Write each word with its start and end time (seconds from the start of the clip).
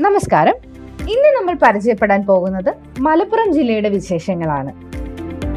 നമസ്കാരം. 0.00 0.54
ഇന്ന് 1.02 1.38
നമ്മൾ 1.38 1.54
പരിചയപ്പെടാൻ 1.62 2.26
പോകുന്നത് 2.26 2.74
മലപ്പുറം 3.00 3.52
ജില്ലയുടെ 3.52 3.88
വിശേഷങ്ങളാണ്. 3.88 4.72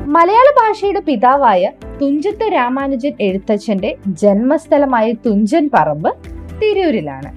മലയാള 0.06 0.47
ഭാഷയുടെ 0.60 1.00
പിതാവായ 1.00 1.72
തുഞ്ചത്ത് 2.02 2.54
രാമാനുജൻ 2.54 3.13
എഴുത്തച്ഛന്റെ 3.20 3.98
ജന്മസ്ഥലമായ 4.08 5.12
തുഞ്ചൻ 5.12 5.70
പറമ്പ് 5.74 6.10
തിരൂരിലാണ്. 6.62 7.31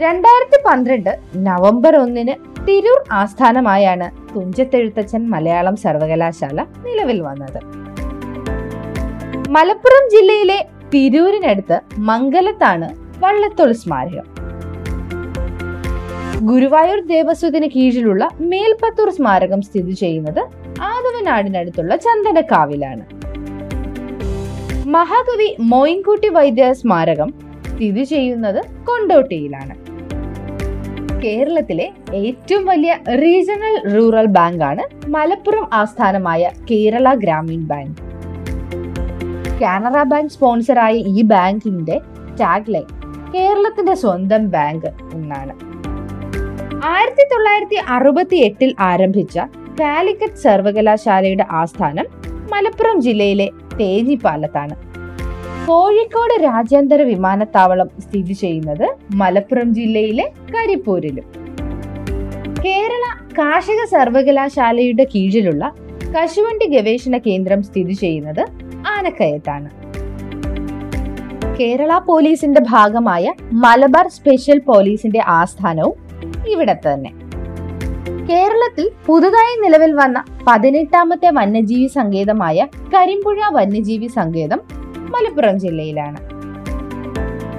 രണ്ടായിരത്തി 0.00 0.62
പന്ത്രണ്ട് 0.66 1.18
നവംബർ 1.36 1.96
ഒന്നിന് 1.96 2.34
തിരൂർ 2.68 3.04
ആസ്ഥാനമായാണ് 3.12 4.10
തുഞ്ചത്തെഴുത്തച്ഛൻ 4.34 5.30
മലയാളം 5.30 5.76
സർവകലാശാല 5.76 6.60
നിലവിൽ 6.62 7.22
വന്നത്. 7.22 7.60
മലപ്പുറം 9.50 10.10
ജില്ലയിലെ 10.10 10.66
തിരൂരിനടുത്ത് 10.94 11.80
മംഗലത്താണ് 11.98 12.90
വള്ളത്തോൾ 13.18 13.72
സ്മാരകം. 13.72 14.45
ഗുരുവായൂർ 16.42 17.00
ദേവസ്വത്തിന് 17.00 17.66
കീഴിലുള്ള 17.66 18.30
മേൽപ്പത്തൂർ 18.40 19.10
സ്മാരകം 19.10 19.62
സ്ഥിതി 19.62 19.92
ചെയ്യുന്നത് 19.92 20.40
ആദവനാടിനടുത്തുള്ള 20.82 21.96
ചന്ദനക്കാവിലാണ്. 21.96 23.04
മഹാകവി 24.88 25.56
മോയിൻകുട്ടി 25.60 26.28
വൈദ്യ 26.28 26.72
സ്മാരകം 26.72 27.34
സ്ഥിതി 27.74 28.04
ചെയ്യുന്നത് 28.04 28.64
കൊണ്ടോട്ടിയിലാണ്. 28.84 29.74
കേരളത്തിലെ 31.22 31.92
ഏറ്റവും 32.14 32.66
വലിയ 32.66 32.98
റീജിയണൽ 33.08 33.96
റൂറൽ 33.96 34.26
ബാങ്കാണ് 34.26 35.10
മലപ്പുറം 35.10 35.68
ആസ്ഥാനമായ 35.72 36.50
കേരള 36.70 37.14
ഗ്രാമീൺ 37.14 37.66
ബാങ്ക്. 37.66 38.00
കാനറ 39.62 40.02
ബാങ്ക് 40.02 40.30
സ്പോൺസറായ 40.30 40.94
ഈ 40.94 41.22
ബാങ്കിന്റെ 41.22 42.00
ടാഗ് 42.40 42.74
ലൈൻ 42.74 42.84
കേരളത്തിന്റെ 43.34 43.94
സ്വന്തം 43.94 44.50
ബാങ്ക് 44.50 44.86
എന്നാണ് 45.12 45.75
ആയിരത്തി 46.84 47.24
തൊള്ളായിരത്തി 47.32 47.74
അറുപത്തി 47.88 48.36
എട്ടിൽ 48.36 48.74
ആരംഭിച്ച 48.80 49.38
കാലിക്കറ്റ് 49.80 50.34
സർവകലാശാലയുടെ 50.34 51.46
ആസ്ഥാനം 51.50 52.06
മലപ്പുറം 52.52 53.00
ജില്ലയിലെ 53.00 53.50
തേഞ്ഞിപ്പാലത്താണ് 53.80 54.76
കോഴിക്കോട് 55.66 56.44
രാജ്യാന്തര 56.44 57.02
വിമാനത്താവളം 57.02 57.88
സ്ഥിതി 58.00 58.32
ചെയ്യുന്നത് 58.32 58.96
മലപ്പുറം 59.14 59.74
ജില്ലയിലെ 59.74 60.32
കരിപ്പൂരിലും. 60.54 61.24
കേരള 62.64 63.02
കാർഷിക 63.38 63.84
സർവകലാശാലയുടെ 63.84 65.04
കീഴിലുള്ള 65.04 65.74
കശുവണ്ടി 66.16 66.66
ഗവേഷണ 66.66 67.18
കേന്ദ്രം 67.18 67.62
സ്ഥിതി 67.62 67.92
ചെയ്യുന്നത് 67.92 68.46
ആനക്കയത്താണ്. 68.86 69.70
കേരള 71.60 71.98
പോലീസിന്റെ 71.98 72.60
ഭാഗമായ 72.60 73.32
മലബാർ 73.52 74.08
സ്പെഷ്യൽ 74.08 74.58
പോലീസിന്റെ 74.58 75.22
ആസ്ഥാനവും 75.26 76.05
ഇവിടെ 76.48 76.74
തന്നെ 76.74 77.10
കേരളത്തിൽ 78.30 78.90
പുതുതായി 79.06 79.60
നിലവിൽ 79.60 79.92
വന്ന 79.92 80.24
പതിനെട്ടാമത്തെ 80.48 81.30
വന്യജീവി 81.30 81.86
സങ്കേതമായ 81.86 82.66
കരിമ്പുഴ 82.94 83.38
വന്യജീവി 83.50 84.06
സങ്കേതം 84.06 84.60
മലപ്പുറം 84.94 85.58
ജില്ലയിലാണ്. 85.58 86.16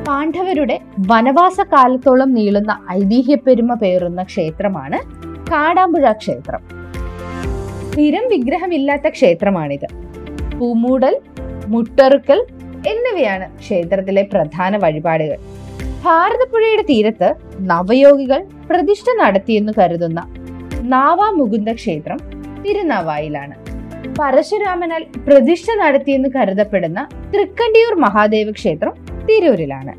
പാണ്ഡവരുടെ 0.07 0.79
വനവാസ 0.99 1.61
കാലത്തോളം 1.61 2.33
നീളുന്ന 2.33 2.79
ഐതിഹ്യപ്പെരുമ 2.91 3.73
പേറുന്ന 3.73 4.23
ക്ഷേത്രമാണ് 4.23 4.97
കാടാമ്പുഴ 5.51 6.11
ക്ഷേത്രം. 6.11 6.61
സ്ഥിരം 7.91 8.27
വിഗ്രഹമില്ലാത്ത 8.27 9.07
ക്ഷേത്രമാണിത്. 9.09 9.87
പൂമൂടൽ 10.59 11.19
മുട്ടറുക്കൽ 11.67 12.39
എന്നിവയാണ് 12.87 13.57
ക്ഷേത്രത്തിലെ 13.57 14.23
പ്രധാന 14.33 14.77
വഴിപാടുകൾ. 14.77 15.37
ഭാരതപ്പുഴയുടെ 16.03 16.81
തീരത്ത് 16.81 17.46
നവയോഗികൾ 17.59 18.43
പ്രതിഷ്ഠ 18.69 19.05
നടത്തിയെന്ന് 19.19 19.73
കരുതുന്ന 19.79 20.19
നാവാമുകുന്ദ 20.81 21.73
ക്ഷേത്രം 21.73 22.17
തിരുനാവായിലാണ്. 22.65 23.55
പരശുരാമനാൽ 24.19 25.03
പ്രതിഷ്ഠ 25.27 25.65
നടത്തിയെന്ന് 25.79 26.29
കരുതപ്പെടുന്ന 26.35 27.07
തൃക്കണ്ടിയൂർ 27.33 27.93
മഹാദേവ 27.95 28.51
ക്ഷേത്രം 28.51 28.93
തിരൂരിലാണ്. 29.29 29.93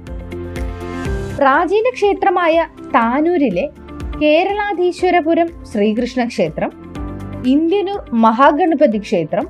പ്രാചീന 1.38 1.90
ക്ഷേത്രമായ 1.94 2.66
താനൂരിലെ 2.94 3.68
കേരളാധീശ്വരപുരം 4.22 5.48
ശ്രീകൃഷ്ണ 5.72 6.24
ക്ഷേത്രം 6.24 6.70
ഇന്ത്യനൂർ 7.46 8.00
മഹാഗണപതി 8.12 8.98
ക്ഷേത്രം 8.98 9.46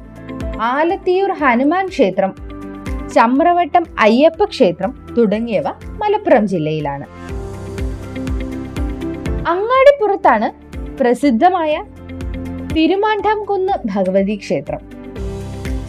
ആലത്തിയൂർ 0.60 1.32
ഹനുമാൻ 1.32 1.86
ക്ഷേത്രം 1.86 2.32
ചമ്രവട്ടം 3.14 3.84
അയ്യപ്പ 3.98 4.44
ക്ഷേത്രം 4.44 4.90
തുടങ്ങിയവ 5.18 5.68
മലപ്പുറം 6.02 6.46
ജില്ലയിലാണ്. 6.46 7.06
അങ്ങാടിപ്പുറത്താണ് 9.98 10.48
പ്രസിദ്ധമായ 10.98 11.72
തിരുമാണ്ടാംകുന്ന് 12.74 13.74
ഭഗവതി 13.92 14.34
ക്ഷേത്രം. 14.42 14.80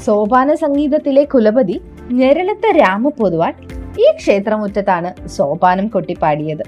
സോപാന 0.06 0.50
സംഗീതത്തിലെ 0.62 1.24
കുലപതി 1.34 1.76
ഞെരളത്ത 2.20 2.66
രാമപൊതുവാൻ 2.80 3.54
ഈ 4.04 4.08
ക്ഷേത്രമുറ്റത്താണ് 4.20 5.10
സോപാനം 5.36 5.88
കൊട്ടിപ്പാടിയത്. 5.94 6.64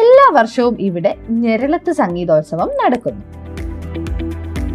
എല്ലാ 0.00 0.26
വർഷവും 0.38 0.76
ഇവിടെ 0.88 1.12
ഞെരളത്ത് 1.44 1.94
സംഗീതോത്സവം 2.02 2.70
നടക്കുന്നു. 2.80 3.24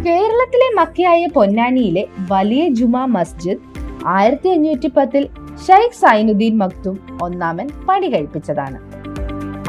കേരളത്തിലെ 0.08 0.70
മക്കയായ 0.80 1.22
പൊന്നാനിയിലെ 1.36 2.06
വലിയ 2.32 2.64
ജുമാ 2.80 3.04
മസ്ജിദ് 3.18 3.62
ആയിരത്തി 4.16 4.48
അഞ്ഞൂറ്റി 4.56 4.90
പത്തിൽ 4.96 5.24
ഷൈഖ് 5.66 6.00
സൈനുദ്ദീൻ 6.02 6.56
മക്തും 6.64 6.96
ഒന്നാമൻ 7.26 7.68
പണി 7.88 8.08
കഴിപ്പിച്ചതാണ്. 8.14 8.78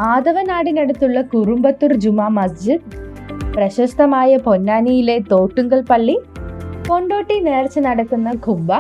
ആദവനാടിനടുത്തുള്ള 0.02 1.22
കുറുമ്പത്തൂർ 1.22 1.94
ജുമാ 1.94 2.28
മസ്ജിദ് 2.28 2.82
പ്രശസ്തമായ 3.54 4.38
പൊന്നാനിയിലെ 4.38 5.20
തോട്ടുങ്കൽ 5.32 5.82
പള്ളി 5.82 6.20
കൊണ്ടോട്ടി 6.88 7.40
നേർച്ച 7.40 7.80
നടക്കുന്ന 7.80 8.30
ഖുബ 8.30 8.72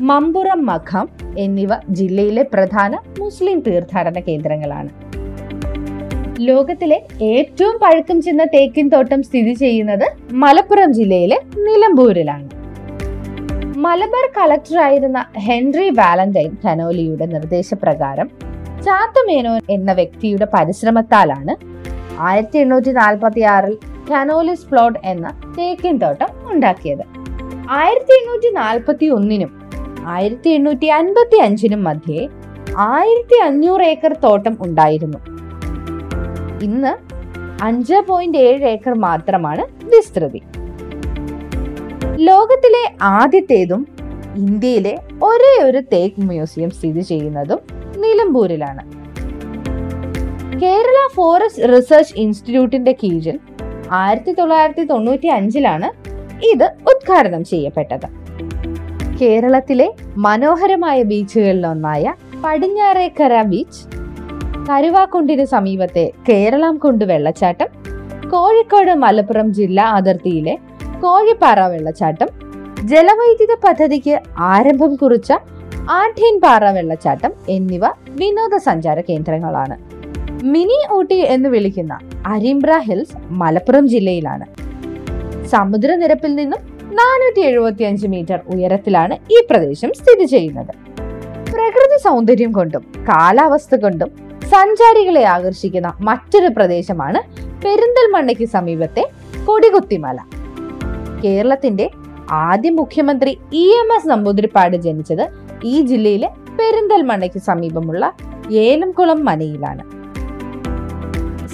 മമ്പുറം 0.00 0.66
മഖം 0.66 1.08
എന്നിവ 1.38 1.70
ജില്ലയിലെ 1.90 2.42
പ്രധാന 2.42 2.98
മുസ്ലിം 3.18 3.60
തീർത്ഥാടന 3.60 4.20
കേന്ദ്രങ്ങളാണ്. 4.20 4.88
ലോകത്തിലെ 6.40 7.02
ഏറ്റവും 7.22 7.78
പഴക്കം 7.78 8.22
ചെന്ന 8.22 8.44
തേക്കിൻ 8.44 8.88
തോട്ടം 8.88 9.22
സ്ഥിതി 9.22 9.54
ചെയ്യുന്നത് 9.54 10.06
മലപ്പുറം 10.32 10.92
ജില്ലയിലെ 10.92 11.40
നിലമ്പൂരിലാണ്. 11.56 12.48
മലബാർ 13.76 14.26
കളക്ടറായിരുന്ന 14.38 15.26
ഹെൻറി 15.36 15.90
വാലന്റൈൻ 15.90 16.56
കനോലിയുടെ 16.66 17.26
നിർദ്ദേശപ്രകാരം 17.26 18.47
ചാത്തുമേനോൻ 18.88 19.60
എന്ന 19.76 19.90
വ്യക്തിയുടെ 19.98 20.46
പരിശ്രമത്താലാണ് 20.54 21.52
ആയിരത്തി 22.28 22.58
എണ്ണൂറ്റി 22.64 22.92
നാൽപ്പത്തി 22.98 23.42
ആറിൽ 23.54 23.74
കനോലിസ് 24.10 24.66
പ്ലോട്ട് 24.70 24.98
എന്ന 25.12 25.26
തേക്കിൻ 25.56 25.96
തോട്ടം 26.02 26.30
ഉണ്ടാക്കിയത്. 26.52 27.02
ആയിരത്തി 27.78 28.12
എണ്ണൂറ്റി 28.18 28.50
നാൽപ്പത്തി 28.60 29.06
ഒന്നിനും 29.16 29.50
ആയിരത്തി 30.14 30.50
എണ്ണൂറ്റി 30.58 30.88
അൻപത്തി 30.98 31.38
അഞ്ചിനും 31.46 31.82
മധ്യേ 31.88 32.22
ആയിരത്തി 32.92 33.36
അഞ്ഞൂറ് 33.46 33.84
ഏക്കർ 33.92 34.12
തോട്ടം 34.24 34.54
ഉണ്ടായിരുന്നു. 34.66 35.18
ഇന്ന് 36.66 36.92
അഞ്ച് 37.68 37.98
പോയിന്റ് 38.08 38.40
ഏഴ് 38.48 38.64
ഏക്കർ 38.74 38.94
മാത്രമാണ് 39.06 39.64
വിസ്തൃതി. 39.92 40.40
ലോകത്തിലെ 42.28 42.84
ആദ്യത്തേതും 43.16 43.82
ഇന്ത്യയിലെ 44.42 44.94
ഒരേ 45.28 45.52
ഒരു 45.68 45.82
തേക്ക് 45.92 46.22
മ്യൂസിയം 46.30 46.70
സ്ഥിതി 46.78 47.04
ചെയ്യുന്നതും 47.10 47.60
നിലമ്പൂരിലാണ്. 48.18 48.82
കേരള 50.62 50.98
ഫോറസ്റ്റ് 51.16 51.66
റിസർച്ച് 51.72 52.14
ഇൻസ്റ്റിറ്റ്യൂട്ടിന്റെ 52.22 52.92
കീഴിൽ 53.02 53.36
ആയിരത്തി 53.98 54.32
തൊള്ളായിരത്തി 54.38 54.84
തൊണ്ണൂറ്റി 54.92 55.28
അഞ്ചിലാണ് 55.36 55.88
ഇത് 56.52 56.64
ഉദ്ഘാടനം 56.90 57.42
ചെയ്യപ്പെട്ടത്. 57.50 58.06
കേരളത്തിലെ 59.20 59.86
മനോഹരമായ 60.26 60.98
ബീച്ചുകളിലൊന്നായ 61.10 62.14
പടിഞ്ഞാറേക്കര 62.44 63.34
ബീച്ച് 63.52 63.82
കരുവാക്കുണ്ടിന് 64.68 65.44
സമീപത്തെ 65.54 66.04
കേരളം 66.28 66.74
കൊണ്ട് 66.76 67.04
വെള്ളച്ചാട്ടം 67.10 67.70
കോഴിക്കോട് 68.32 68.92
മലപ്പുറം 69.04 69.48
ജില്ലാ 69.58 69.86
അതിർത്തിയിലെ 69.98 70.54
കോഴിപ്പാറ 71.04 71.60
വെള്ളച്ചാട്ടം 71.74 72.30
ജലവൈദ്യുത 72.90 73.54
പദ്ധതിക്ക് 73.66 74.16
ആരംഭം 74.54 74.92
കുറിച്ച 74.96 75.30
ആഠ്യൻപാറ 75.90 76.64
വെള്ളച്ചാട്ടം 76.70 77.32
എന്നിവ 77.48 77.86
വിനോദസഞ്ചാര 78.08 79.00
കേന്ദ്രങ്ങളാണ്. 79.00 79.76
മിനി 80.44 80.94
ഊട്ടി 80.94 81.14
എന്ന് 81.14 81.48
വിളിക്കുന്ന 81.48 81.98
അരിമ്പ്ര 82.26 82.78
ഹിൽസ് 82.78 83.16
മലപ്പുറം 83.30 83.88
ജില്ലയിലാണ്. 83.88 84.46
സമുദ്രനിരപ്പിൽ 85.46 86.34
നിന്നും 86.34 86.58
നാനൂറ്റി 86.92 87.40
എഴുപത്തി 87.40 87.82
അഞ്ച് 87.82 88.06
മീറ്റർ 88.06 88.40
ഉയരത്തിലാണ് 88.54 89.14
ഈ 89.14 89.46
പ്രദേശം 89.50 89.92
സ്ഥിതി 89.92 90.24
ചെയ്യുന്നത്. 90.24 90.72
പ്രകൃതി 91.50 91.98
സൗന്ദര്യം 92.02 92.52
കൊണ്ടും 92.52 92.80
കാലാവസ്ഥ 92.80 93.74
കൊണ്ടും 93.74 94.10
സഞ്ചാരികളെ 94.48 95.22
ആകർഷിക്കുന്ന 95.22 95.92
മറ്റൊരു 96.00 96.48
പ്രദേശമാണ് 96.48 97.22
പെരിന്തൽമണ്ണയ്ക്ക് 97.64 98.44
സമീപത്തെ 98.44 99.08
കൊടികുത്തിമല. 99.44 100.18
കേരളത്തിന്റെ 101.24 101.90
ആദ്യ 102.30 102.70
മുഖ്യമന്ത്രി 102.70 103.38
ഇ 103.52 103.64
എം 103.80 103.92
എസ് 103.96 104.08
നമ്പൂതിരിപ്പാട് 104.08 104.76
ജനിച്ചത് 104.76 105.24
ഈ 105.64 105.82
ജില്ലയിലെ 105.82 106.28
പെരിന്തൽമണ്ണയ്ക്ക് 106.58 107.38
സമീപമുള്ള 107.38 108.12
ഏലംകുളം 108.50 109.24
മനയിലാണ്. 109.24 109.84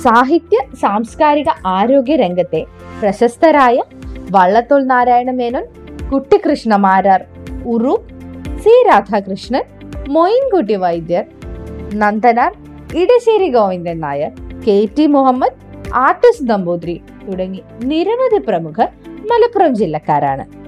സാഹിത്യ 0.03 0.59
സാംസ്കാരിക 0.81 1.50
ആരോഗ്യ 1.67 2.17
രംഗത്തെ 2.17 2.67
പ്രശസ്തരായ 3.00 3.82
Vallathol 4.31 4.85
Narayana 4.85 5.31
Menon 5.31 5.65
Kuttikrishna 6.11 6.76
Marar 6.76 7.25
Uroob 7.65 7.94
C 8.65 8.75
Radhakrishnan 8.88 9.65
Moyinkutty 10.15 10.76
Vaidyar 10.76 11.25
Nandanar 11.94 12.53
Edasseri 13.03 13.49
Govindan 13.49 14.00
Nair 14.00 14.32
K 14.67 14.87
T 14.97 15.06
Muhammad 15.06 15.59
artist 15.94 16.50
Namboothiri 16.50 17.00
തുടങ്ങി 17.26 17.62
നിരവധി 17.85 18.38
പ്രമുഖർ 18.38 18.88
മലപ്പുറം 19.31 19.75
ജില്ലക്കാരാണ്. 19.75 20.63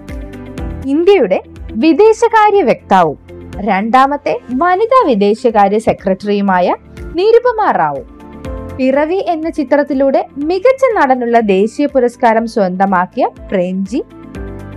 ഇന്ത്യയുടെ 0.86 1.42
വിദേശകാര്യ 1.72 2.62
വക്താവും 2.62 3.18
രണ്ടാമത്തെ 3.60 4.38
വനിതാ 4.54 5.00
വിദേശകാര്യ 5.06 5.78
സെക്രട്ടറിയുമായ 5.78 6.76
നിരുപമ 7.14 7.70
റാവു. 7.70 8.02
പിറവി 8.76 9.24
എന്ന 9.28 9.50
ചിത്രത്തിലൂടെ 9.50 10.26
മികച്ച 10.38 10.84
നടനുള്ള 10.96 11.40
ദേശീയ 11.40 11.86
പുരസ്കാരം 11.86 12.46
സ്വന്തമാക്കിയ 12.46 13.28
പ്രേംജി 13.50 14.04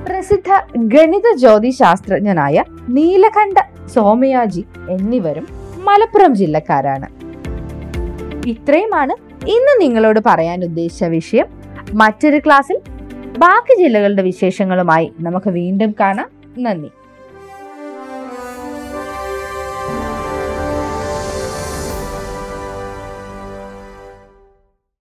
പ്രസിദ്ധ 0.07 0.49
ഗണിത 0.77 1.35
ജ്യോതി 1.35 1.69
ശാസ്ത്രജ്ഞനായ 1.69 2.63
നീലകണ്ഠ 2.89 3.57
സോമയാജി 3.95 4.65
എന്നിവരും 4.89 5.47
മലപ്പുറം 5.83 6.35
ജില്ലക്കാരാണ്. 6.35 7.07
ഇത്രയുമാണ് 8.47 9.13
ഇന്ന് 9.49 9.81
നിങ്ങളോട് 9.81 10.19
പറയാൻ 10.25 10.63
ഉദ്ദേശിച്ച 10.63 11.03
വിഷയം. 11.03 11.47
മറ്റൊരു 11.93 12.37
ക്ലാസ്സിൽ 12.37 12.78
ബാക്കി 13.39 13.83
ജില്ലകളുടെ 13.83 14.21
വിശേഷങ്ങളുമായി 14.21 15.11
നമുക്ക് 15.19 15.49
വീണ്ടും 15.49 15.95
കാണാം. 15.99 16.29
നന്ദി. 16.63 16.89